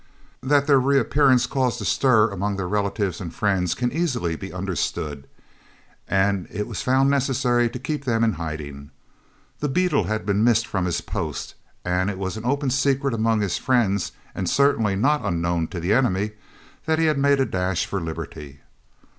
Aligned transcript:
That 0.41 0.65
their 0.65 0.79
reappearance 0.79 1.45
caused 1.45 1.79
a 1.79 1.85
stir 1.85 2.31
amongst 2.31 2.57
their 2.57 2.67
relatives 2.67 3.21
and 3.21 3.31
friends 3.31 3.75
can 3.75 3.91
easily 3.91 4.35
be 4.35 4.51
understood, 4.51 5.27
and 6.07 6.47
it 6.49 6.65
was 6.67 6.81
found 6.81 7.11
necessary 7.11 7.69
to 7.69 7.77
keep 7.77 8.05
them 8.05 8.23
in 8.23 8.33
hiding. 8.33 8.89
The 9.59 9.69
beadle 9.69 10.05
had 10.05 10.25
been 10.25 10.43
missed 10.43 10.65
from 10.65 10.85
his 10.85 11.01
post, 11.01 11.53
and 11.85 12.09
it 12.09 12.17
was 12.17 12.35
an 12.35 12.45
open 12.45 12.71
secret 12.71 13.13
among 13.13 13.41
his 13.41 13.59
friends 13.59 14.11
and 14.33 14.49
certainly 14.49 14.95
not 14.95 15.23
unknown 15.23 15.67
to 15.67 15.79
the 15.79 15.93
enemy, 15.93 16.31
that 16.87 16.97
he 16.97 17.05
had 17.05 17.19
made 17.19 17.39
a 17.39 17.45
dash 17.45 17.85
for 17.85 18.01
liberty. 18.01 18.61